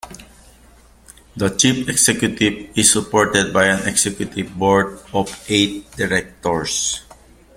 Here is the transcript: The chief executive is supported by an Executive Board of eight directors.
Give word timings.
The 1.37 1.49
chief 1.51 1.87
executive 1.87 2.75
is 2.75 2.91
supported 2.91 3.53
by 3.53 3.67
an 3.67 3.87
Executive 3.87 4.57
Board 4.57 4.99
of 5.13 5.45
eight 5.47 5.91
directors. 5.91 7.03